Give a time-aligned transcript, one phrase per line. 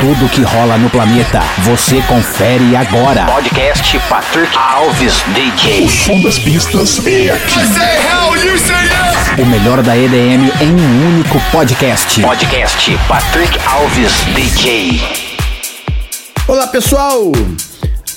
[0.00, 3.26] Tudo que rola no planeta, você confere agora.
[3.26, 5.84] Podcast Patrick Alves DJ.
[5.84, 7.60] O som das pistas é aqui.
[9.42, 12.22] O melhor da EDM em um único podcast.
[12.22, 15.02] Podcast Patrick Alves DJ.
[16.48, 17.30] Olá pessoal,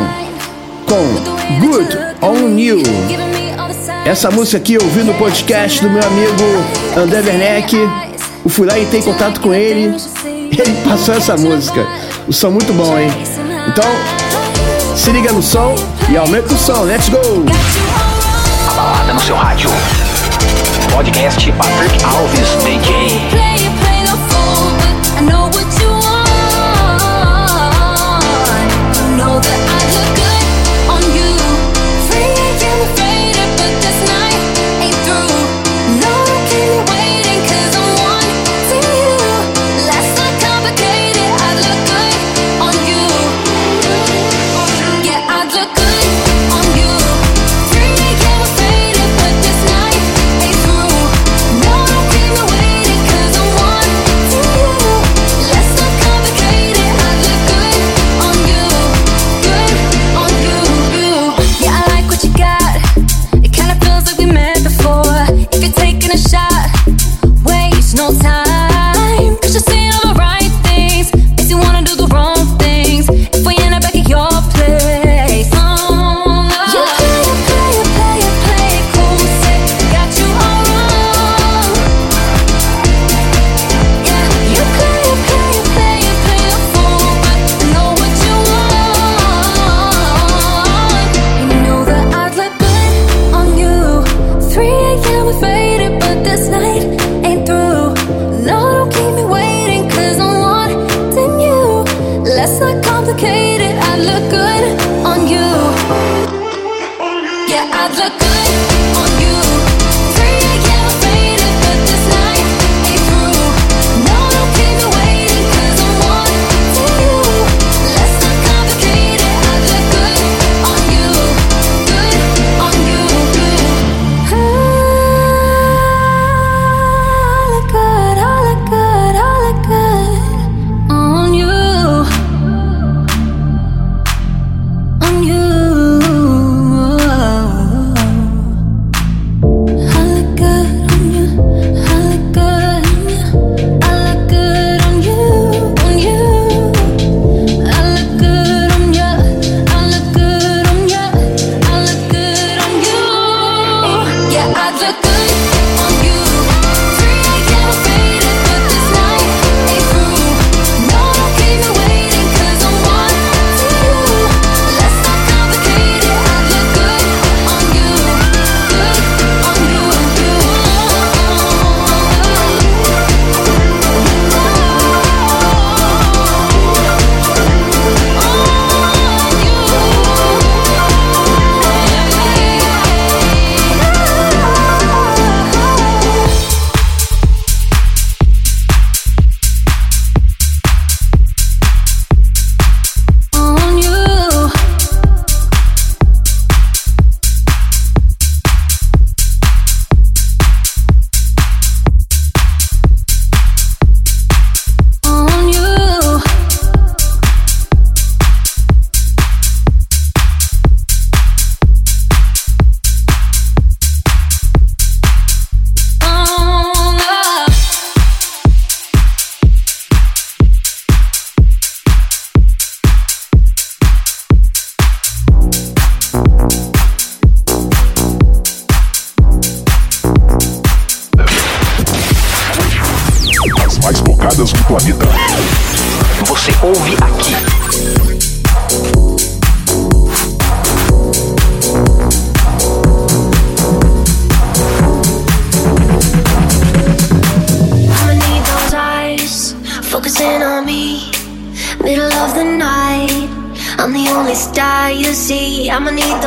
[0.85, 1.03] com
[1.59, 2.81] Good On You.
[4.05, 6.43] Essa música aqui eu ouvi no podcast do meu amigo
[6.95, 7.75] André Werneck.
[7.75, 9.95] Eu fui lá e entrei em contato com ele.
[10.23, 11.87] Ele passou essa música.
[12.27, 13.09] O som muito bom, hein?
[13.67, 15.73] Então, se liga no som
[16.07, 16.83] e aumenta o som.
[16.83, 17.17] Let's go!
[18.69, 19.71] A balada no seu rádio.
[20.93, 23.44] Podcast Patrick Alves DJ.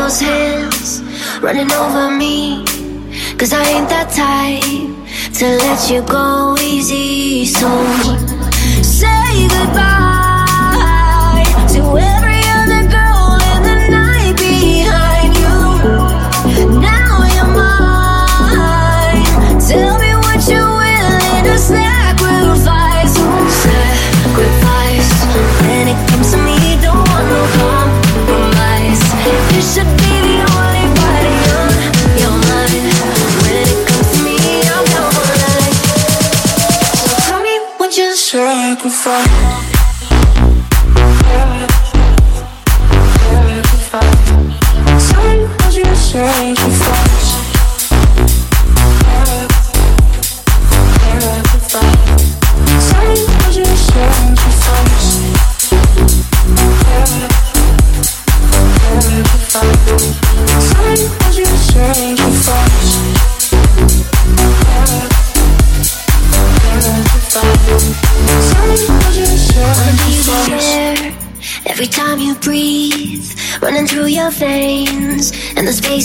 [0.08, 1.02] those hands
[1.42, 2.64] running over me.
[3.36, 4.62] Cause I ain't that type
[5.34, 7.44] to let you go easy.
[7.44, 7.68] So
[8.82, 10.17] say goodbye.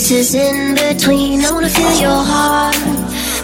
[0.04, 1.42] places in between.
[1.42, 2.76] I wanna feel your heart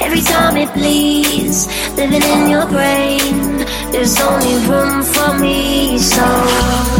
[0.02, 1.66] every time it bleeds.
[1.96, 6.99] Living in your brain, there's only room for me, so.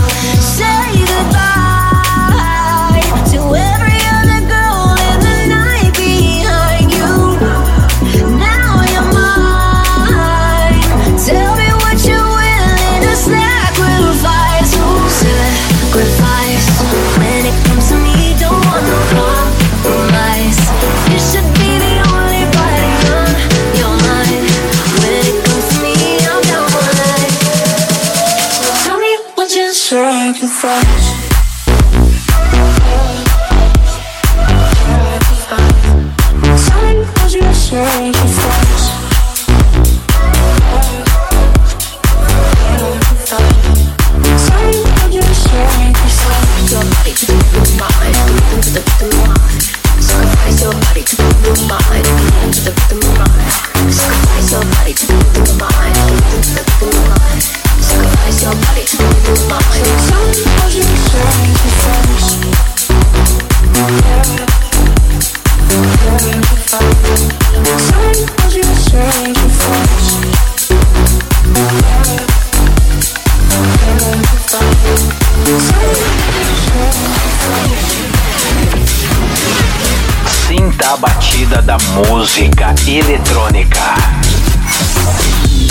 [82.91, 83.95] eletrônica.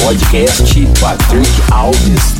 [0.02, 2.39] Podcast Patrick Alves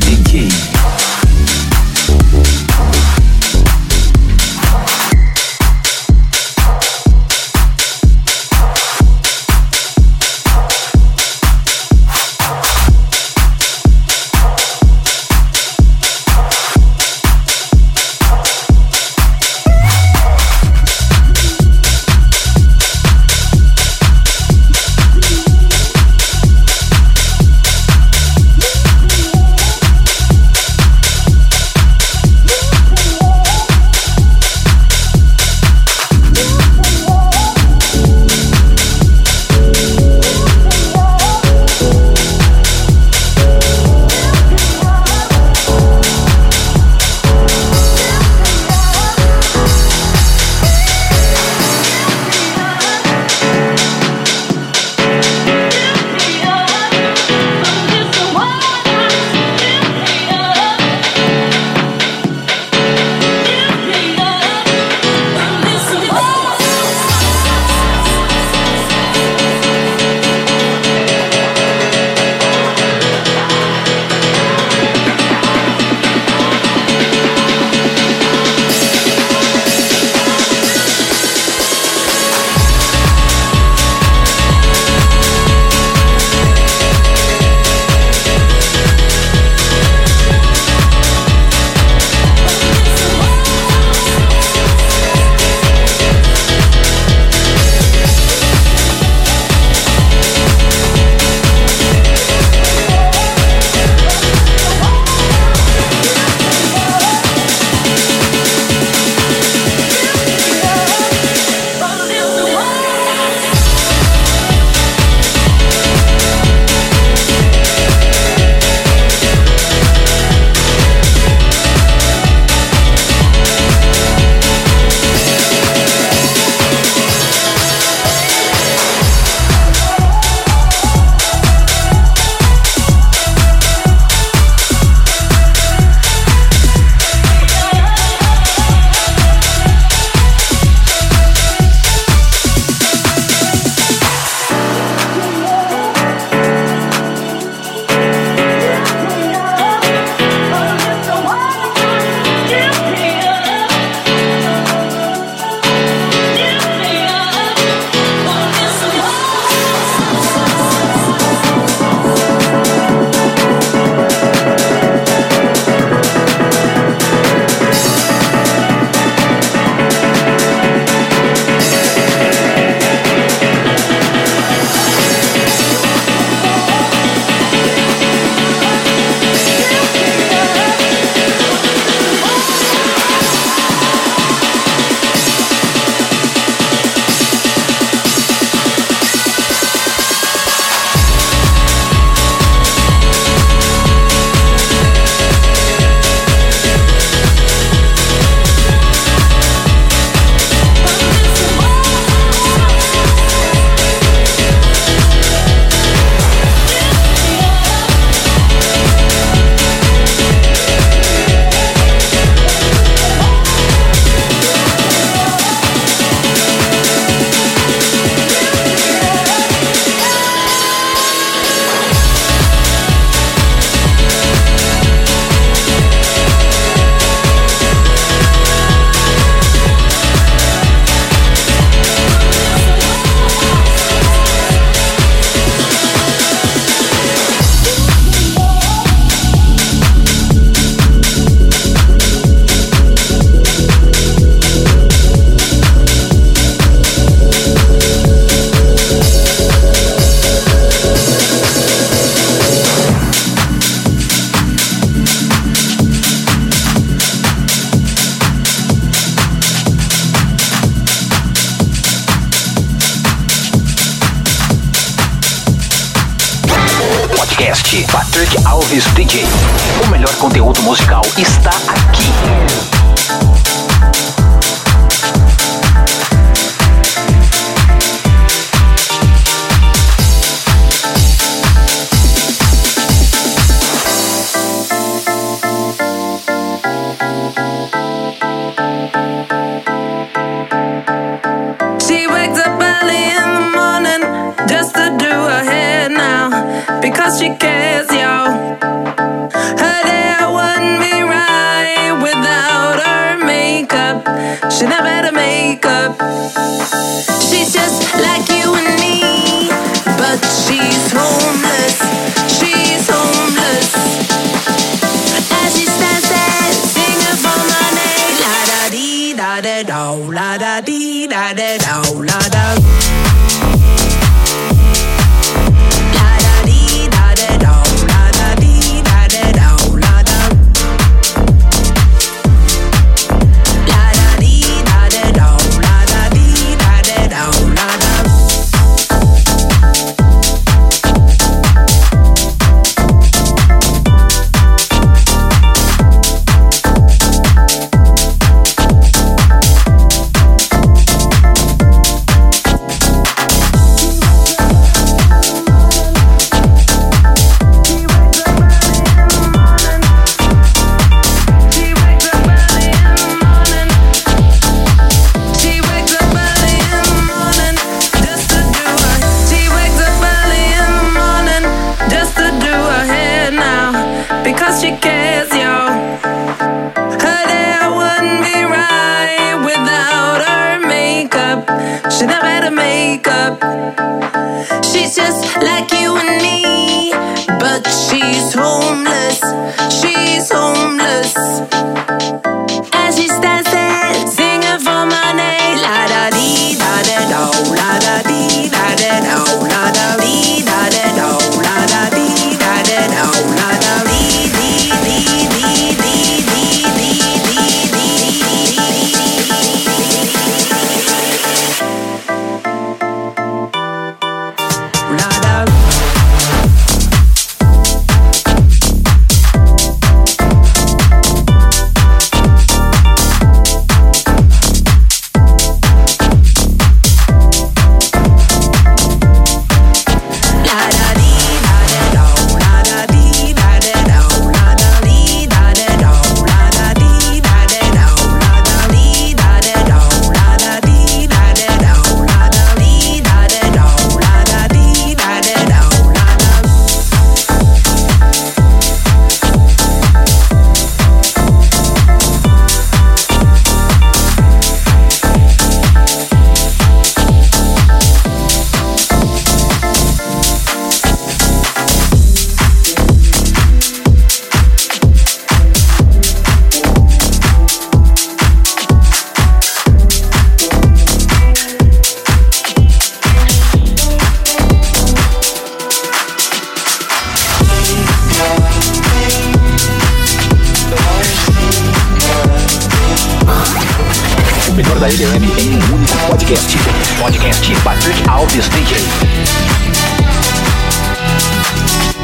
[484.90, 486.58] MPM em um único podcast.
[487.00, 488.76] Podcast Patrick Alves DJ.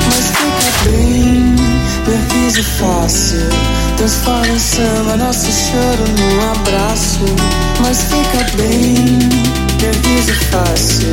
[0.06, 1.56] Mas fica é bem,
[2.06, 3.50] meu riso fácil.
[3.98, 7.26] Transforma em samba nosso choro num abraço.
[7.82, 9.18] Mas fica bem,
[9.82, 11.12] meu riso fácil.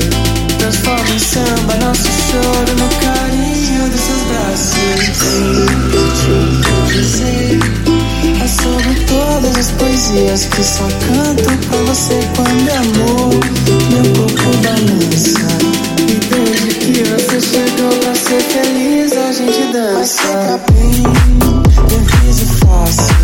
[0.59, 5.17] Transforma em samba nosso choro no carinho dos seus braços.
[5.17, 7.92] Sim, eu te dizer.
[8.43, 13.39] É sobre todas as poesias que só canto pra você quando é amor.
[13.89, 15.47] Meu corpo balança.
[16.01, 19.95] E desde que você chegou pra ser é feliz, a gente dança.
[19.95, 21.05] Mas fica bem,
[21.93, 23.15] eu riso fácil.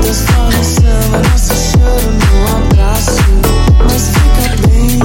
[0.00, 3.20] Transforma o samba, é nosso choro num abraço.
[3.84, 4.98] Mas fica bem,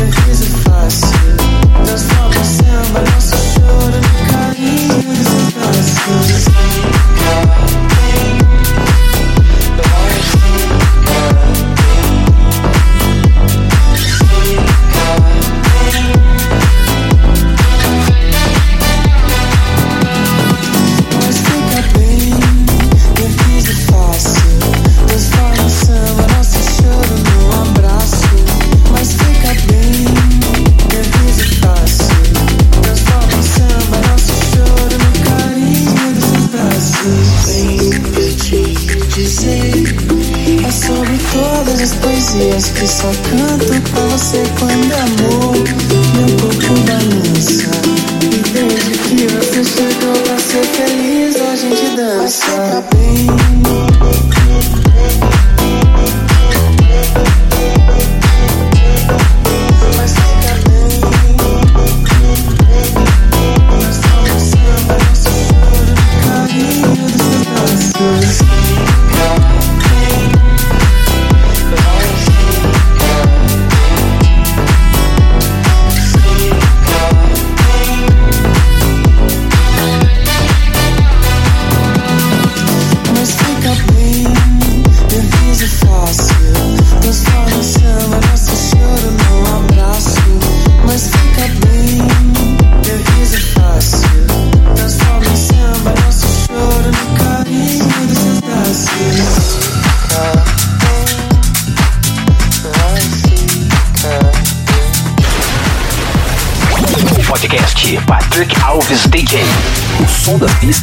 [0.00, 1.20] eu riso fácil.
[1.84, 4.96] Transforma o samba, é nosso choro num carinho.
[5.72, 6.51] Descanso.
[42.82, 45.54] Que só canto pra você quando é amor.
[46.16, 47.70] Meu corpo balança.
[48.20, 53.41] E desde que você chegou pra ser feliz, a gente dança bem.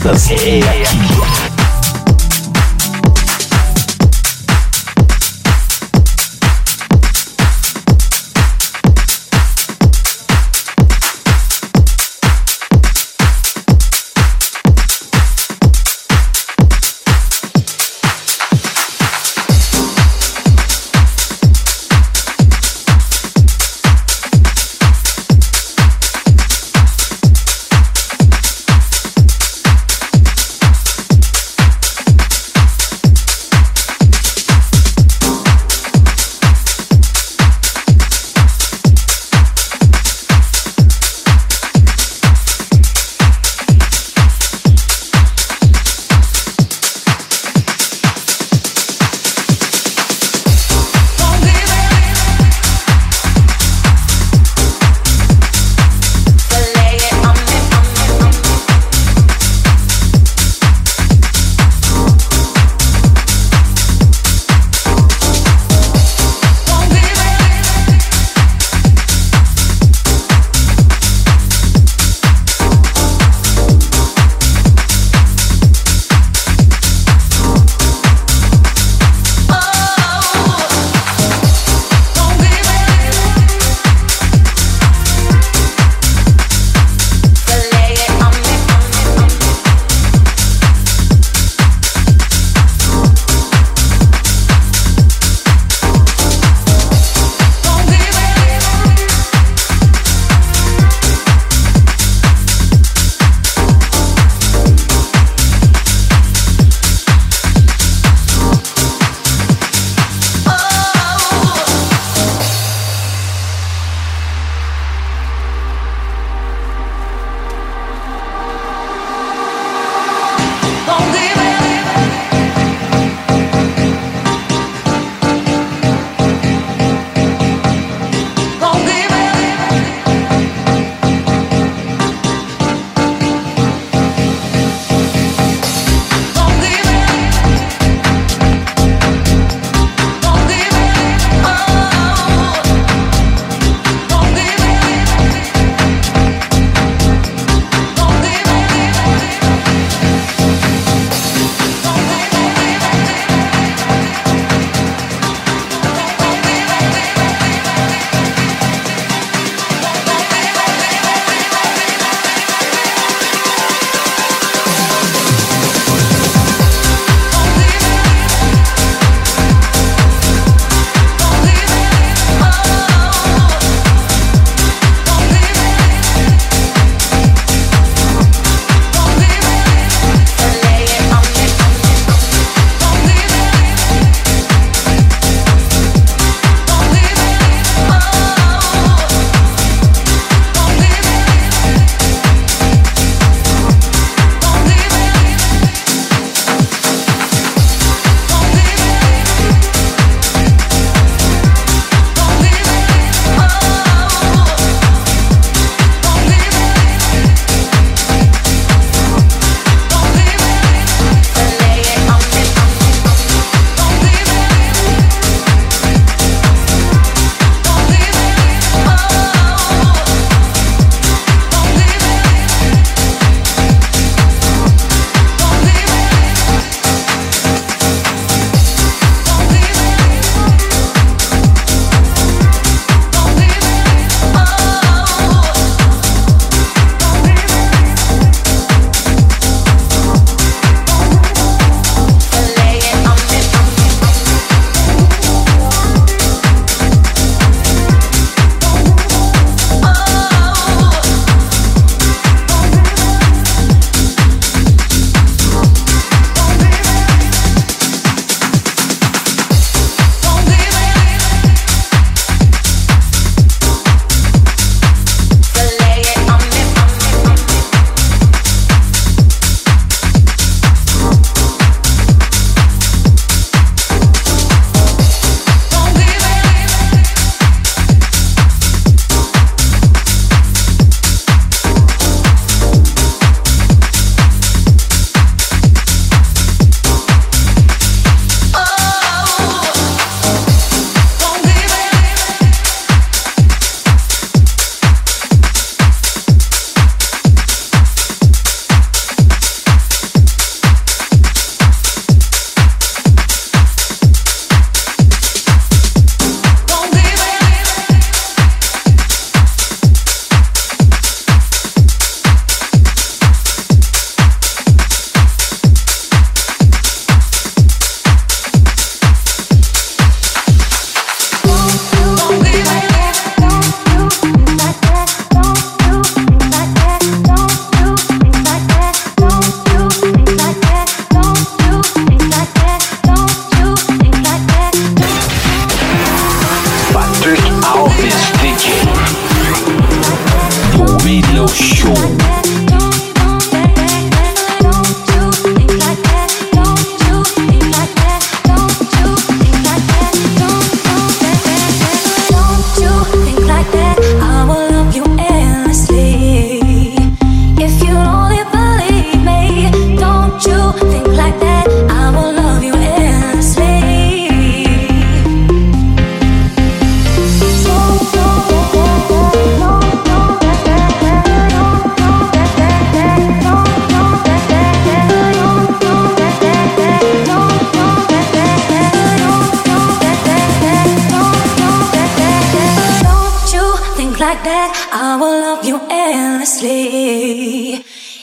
[0.09, 1.08] Pistas é aqui.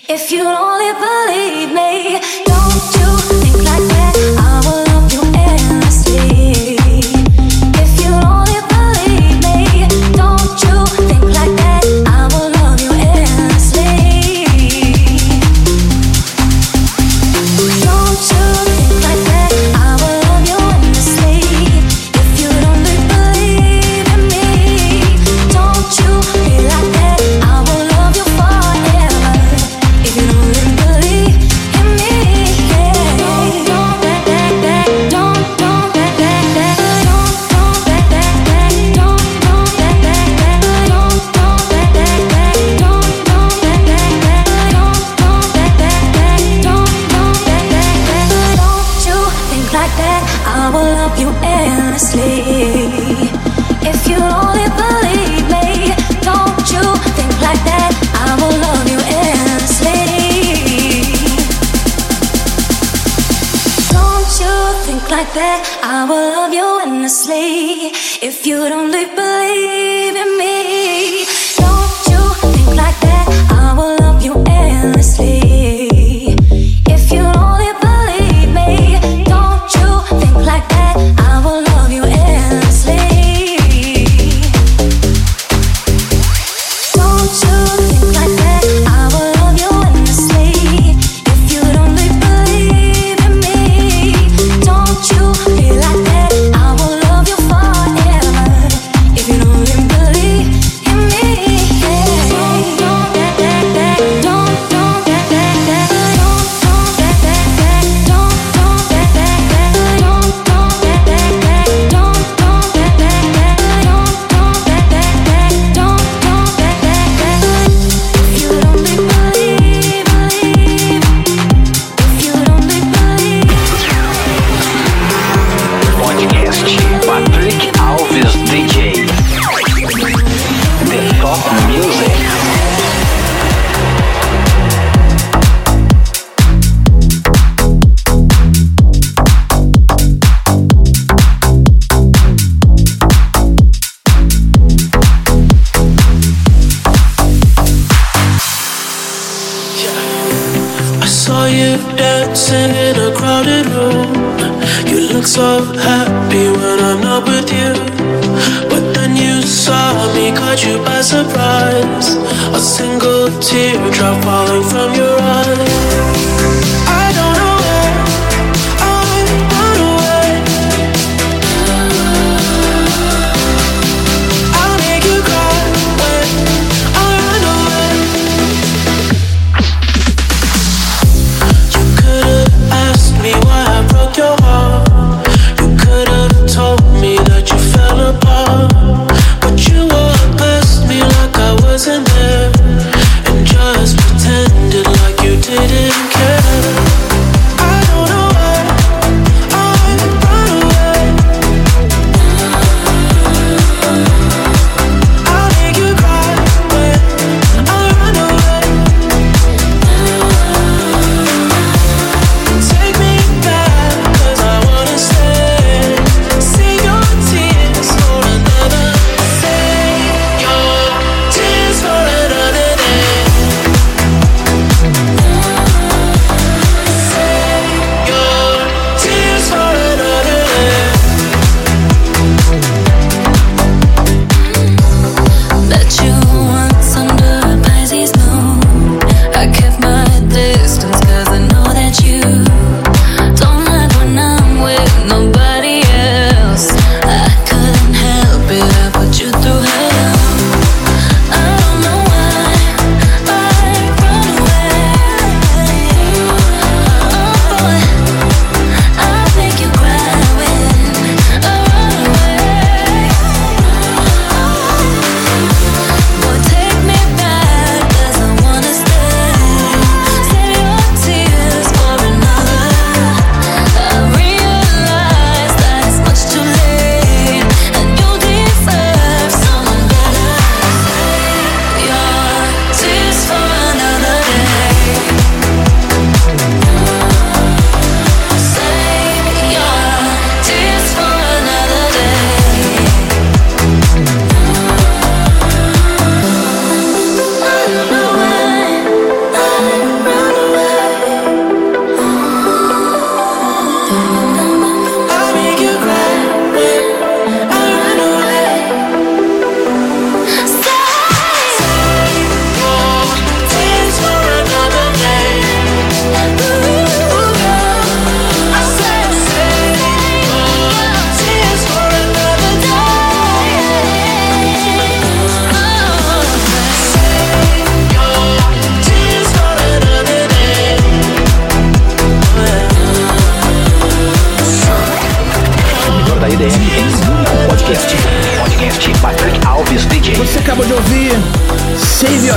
[0.09, 3.36] If you only believe me, don't you?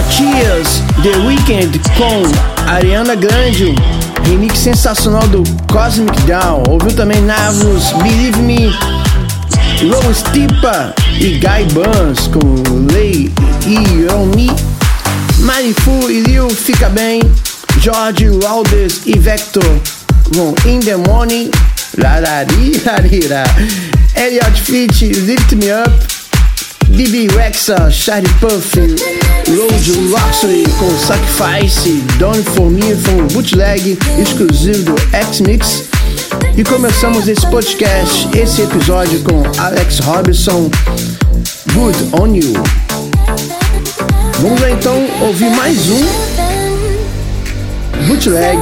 [0.09, 2.23] Cheers, The Weeknd com
[2.69, 3.73] Ariana Grande,
[4.25, 6.63] remix sensacional do Cosmic Down.
[6.67, 8.67] Ouviu também Navos, Believe Me,
[9.89, 13.31] Rose Tipa e Guy Burns com Lay
[13.65, 14.49] e Me,
[15.39, 17.21] Marifu e Lil Fica Bem,
[17.79, 19.63] George Walders e Vector
[20.33, 21.49] com In The Morning,
[21.97, 23.43] Larari, Larira,
[24.15, 26.18] Elliot Fit, Lift Me Up,
[26.89, 35.15] BB Rexa, Charlie Puff, Road Luxury com Sacrifice, Done For Me from bootleg exclusivo do
[35.15, 35.83] X-Mix.
[36.57, 40.69] E começamos esse podcast, esse episódio com Alex Robinson,
[41.73, 42.53] Good On You.
[44.39, 46.05] Vamos lá então ouvir mais um
[48.07, 48.59] bootleg,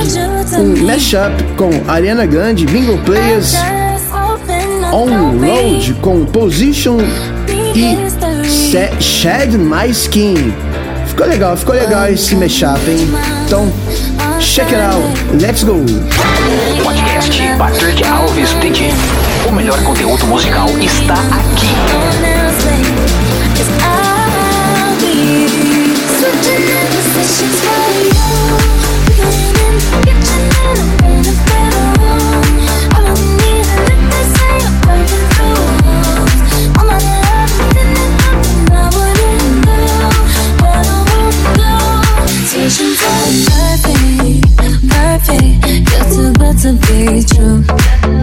[0.60, 3.54] um mashup com Ariana Grande, Bingo Players,
[4.92, 6.98] On Road com Position
[7.76, 8.17] e
[8.48, 10.54] Shed My Skin.
[11.08, 13.08] Ficou legal, ficou legal esse mashup, hein?
[13.46, 13.72] Então,
[14.40, 15.04] check it out,
[15.42, 15.84] let's go!
[16.82, 18.94] Podcast Patrick Alves DJ.
[19.50, 21.68] O melhor conteúdo musical está aqui.
[22.22, 23.08] Perfect,
[46.68, 48.17] to be true.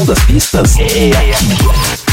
[0.00, 2.09] Som das pistas é aqui.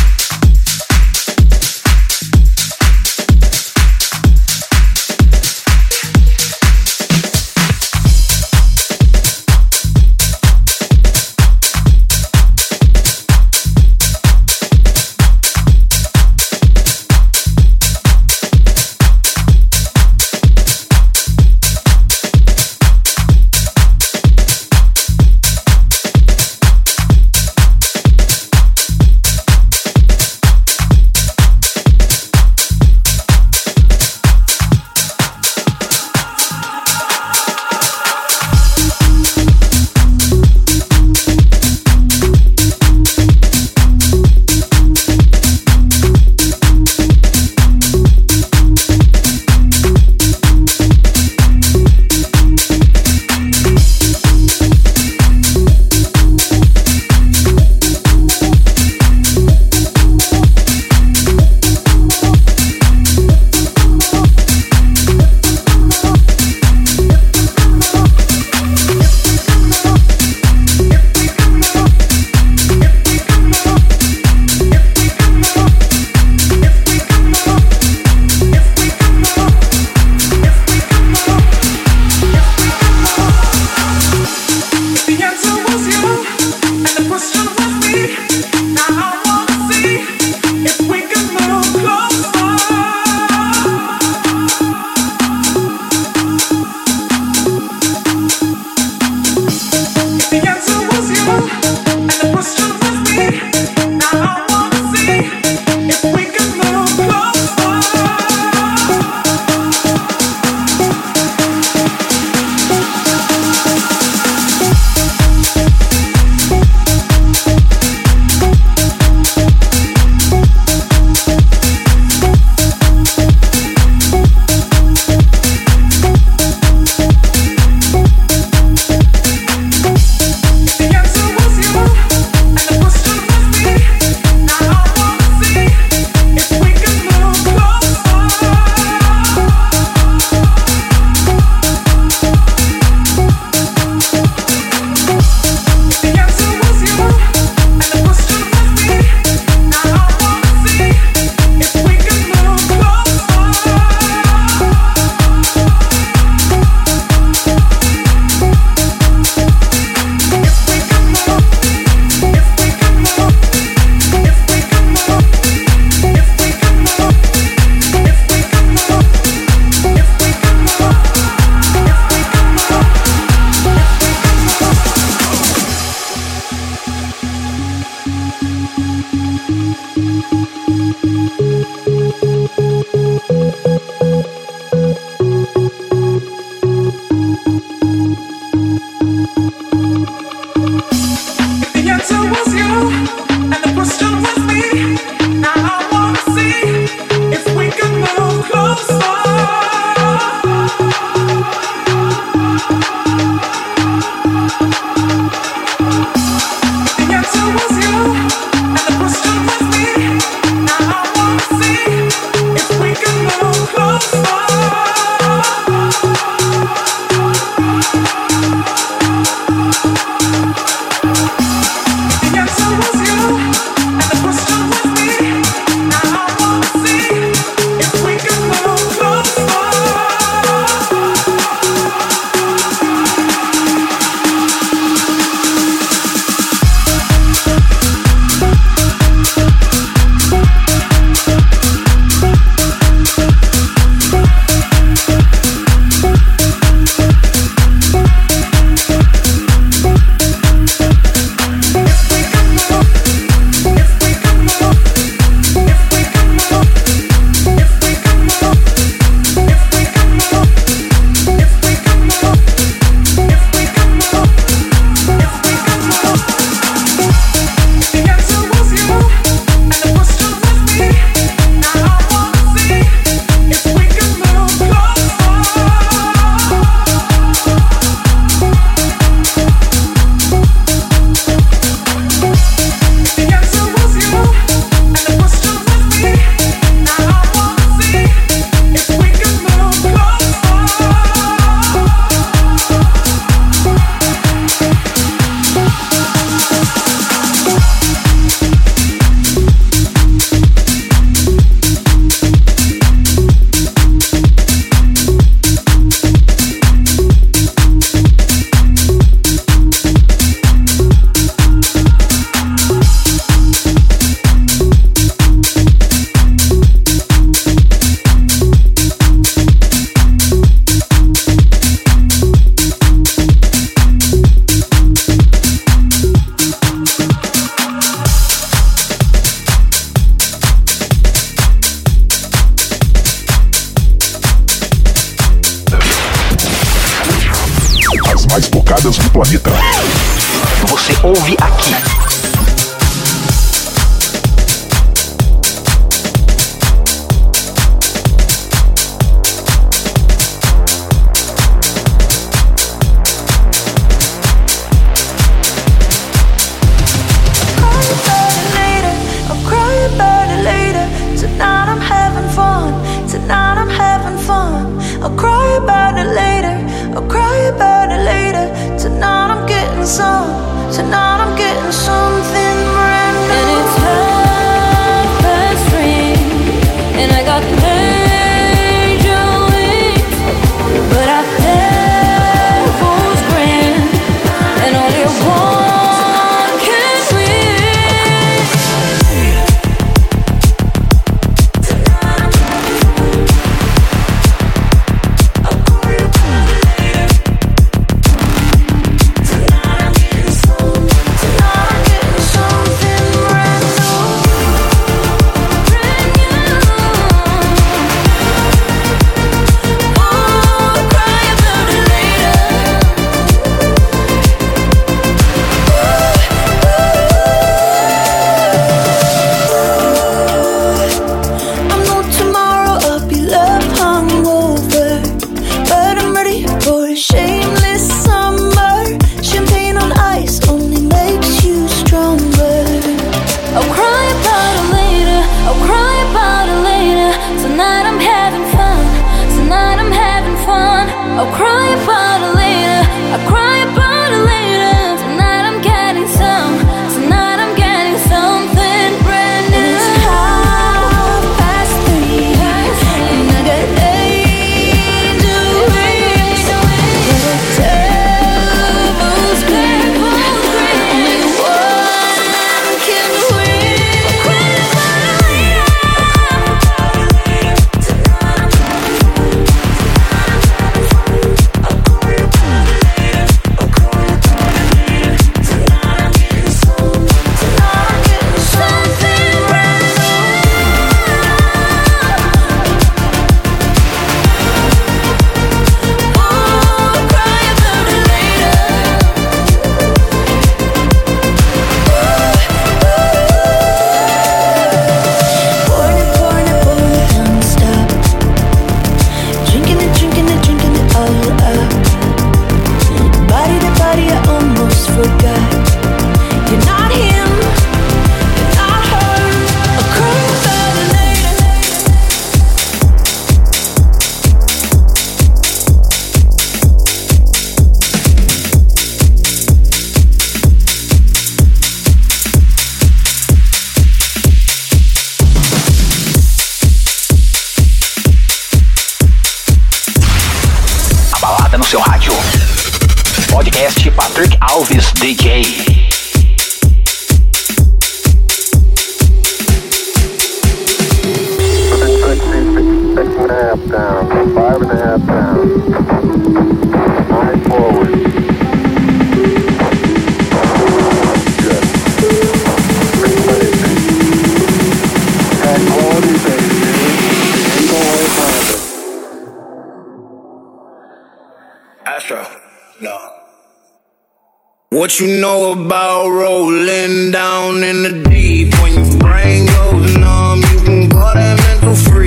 [564.88, 568.54] What you know about rolling down in the deep?
[568.62, 572.07] When your brain goes numb, you can call that mental free.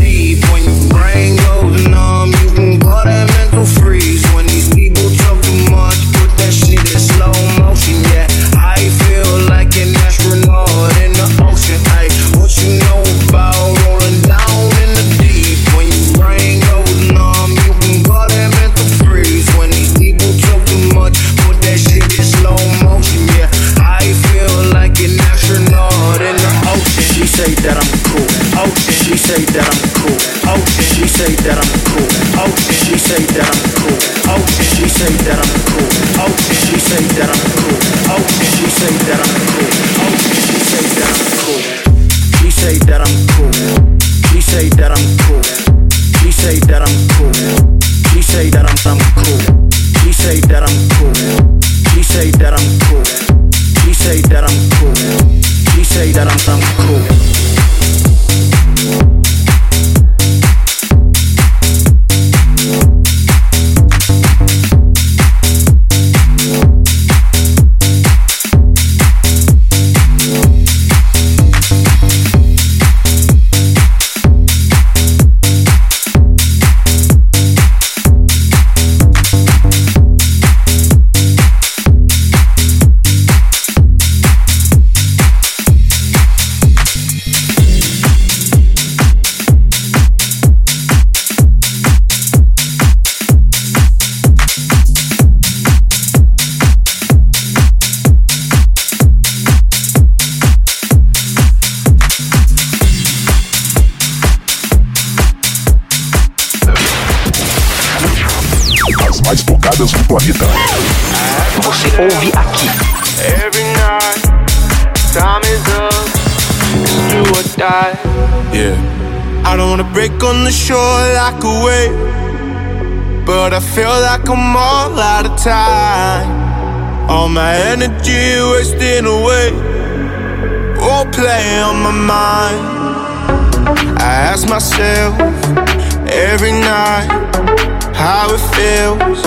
[136.71, 139.21] how it feels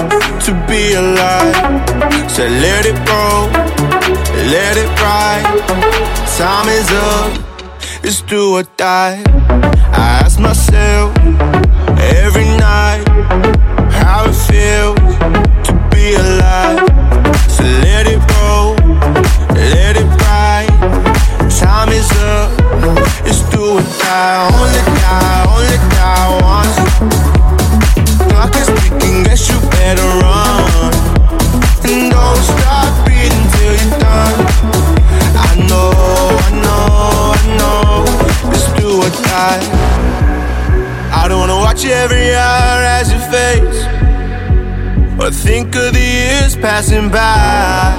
[0.46, 1.54] to be alive.
[2.30, 3.50] So let it go,
[4.54, 5.44] let it ride.
[6.38, 7.32] Time is up,
[8.02, 9.22] it's do or die.
[9.92, 11.16] I ask myself
[12.24, 13.04] every night
[13.92, 14.98] how it feels
[15.66, 16.80] to be alive.
[17.50, 18.74] So let it go,
[19.54, 20.72] let it ride.
[21.50, 22.50] Time is up,
[23.26, 23.94] it's do or die.
[24.04, 25.43] Die, only die
[29.86, 29.98] And
[32.10, 34.38] don't stop you're done.
[35.36, 35.90] I know,
[36.40, 38.06] I know, I know.
[38.78, 39.60] Do or die.
[41.12, 43.78] I don't wanna watch every hour as it fades.
[45.22, 47.92] Or think of the years passing by.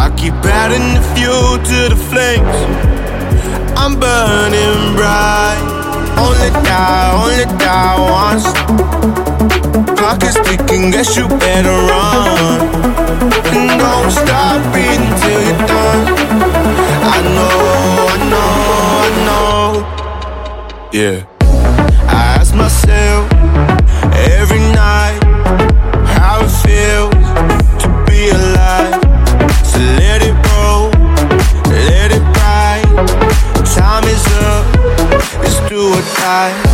[0.00, 2.58] I keep adding the fuel to the flames.
[3.76, 5.60] I'm burning bright.
[6.16, 9.33] Only die, only die once.
[9.96, 12.60] Clock is ticking, guess you better run.
[13.52, 16.02] And don't stop breathing till you're done.
[17.04, 17.58] I know,
[18.08, 18.52] I know,
[19.04, 19.64] I know.
[20.92, 21.26] Yeah.
[22.08, 23.30] I ask myself
[24.12, 25.20] every night
[26.16, 27.14] how it feels
[27.82, 29.00] to be alive.
[29.64, 30.90] So let it roll,
[31.70, 32.88] let it ride.
[33.64, 34.64] Time is up,
[35.44, 36.73] it's do or die.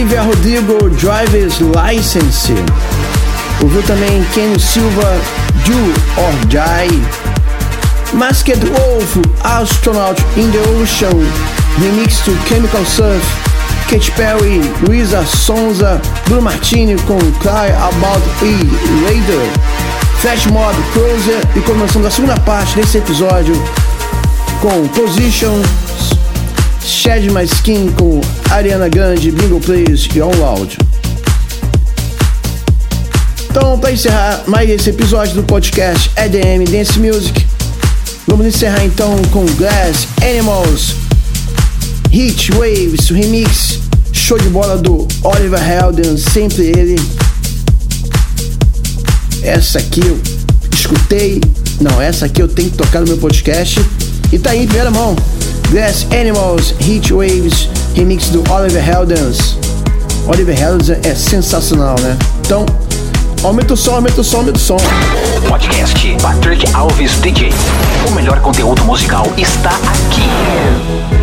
[0.00, 2.54] Olivia Rodrigo Driver's License.
[3.62, 5.20] Ouviu também Ken Silva
[5.66, 5.76] Do
[6.16, 7.02] or Die.
[8.14, 11.12] Masked Wolf Astronaut in the Ocean
[11.82, 13.22] Remix to Chemical Surf.
[13.90, 19.50] Katy Perry, Luisa Sonza, Bruno Martini com Cry About E Raider.
[20.22, 23.52] Flash Mob Closer e começando a segunda parte desse episódio
[24.62, 26.19] com Positions
[26.82, 28.20] Shed My Skin com
[28.50, 30.78] Ariana Grande, Bingo Plays e On Loud.
[33.50, 37.46] Então, para encerrar mais esse episódio do podcast EDM Dance Music,
[38.26, 40.94] vamos encerrar então com Glass Animals,
[42.12, 43.80] Heat Waves, remix,
[44.12, 46.96] show de bola do Oliver Helden, sempre ele.
[49.42, 50.20] Essa aqui eu
[50.72, 51.40] escutei,
[51.80, 53.80] não, essa aqui eu tenho que tocar no meu podcast
[54.32, 55.16] e tá aí em primeira mão.
[55.70, 59.56] Glass Animals, Heat Waves, remix do Oliver Heldens.
[60.26, 62.18] Oliver Heldens é sensacional, né?
[62.40, 62.66] Então,
[63.44, 64.76] aumenta o som, aumenta o som, aumenta o som.
[65.48, 67.50] Podcast Patrick Alves DJ.
[68.08, 71.19] O melhor conteúdo musical está aqui.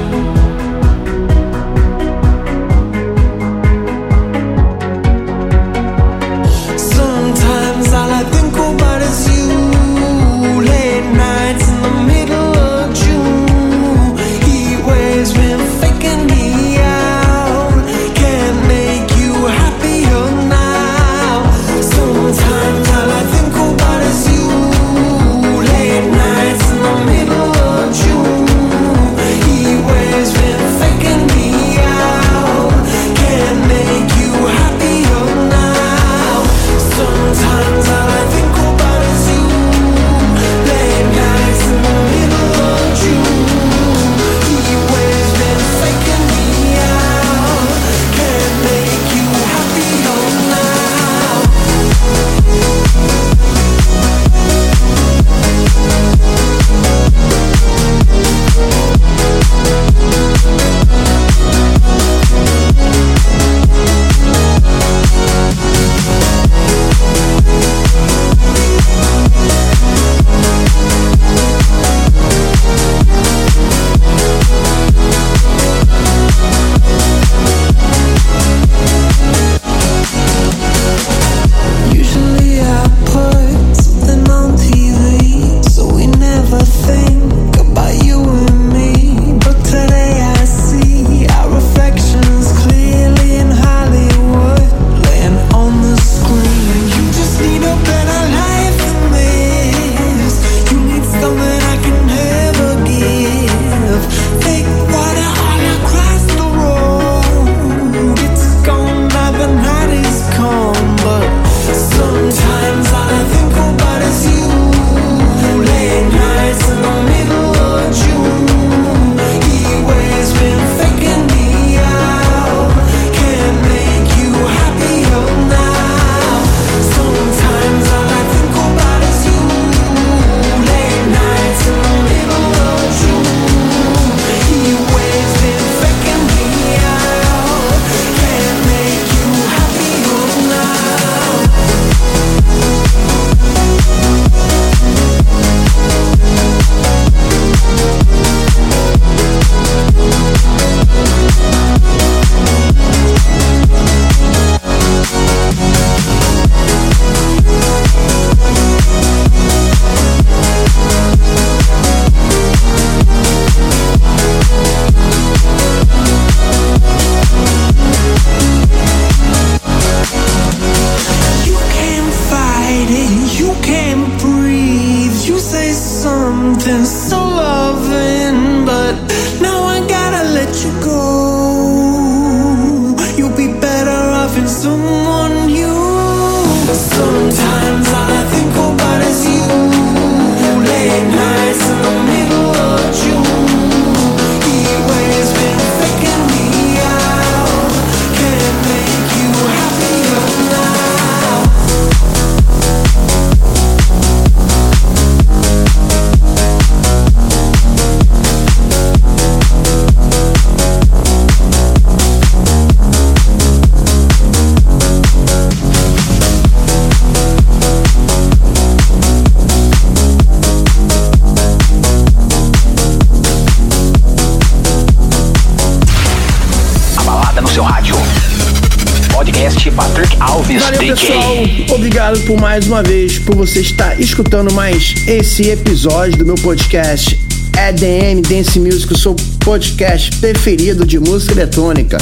[232.57, 237.13] Mais uma vez por você estar escutando mais esse episódio do meu podcast
[237.55, 241.99] EDM Dance Music, o seu podcast preferido de música eletrônica.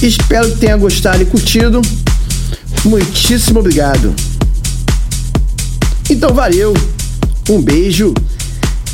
[0.00, 1.82] Espero que tenha gostado e curtido.
[2.86, 4.14] Muitíssimo obrigado.
[6.08, 6.72] Então valeu.
[7.50, 8.14] Um beijo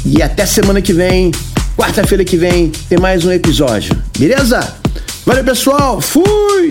[0.05, 1.31] e até semana que vem.
[1.77, 3.97] Quarta-feira que vem tem mais um episódio.
[4.19, 4.75] Beleza?
[5.25, 6.01] Valeu, pessoal.
[6.01, 6.71] Fui!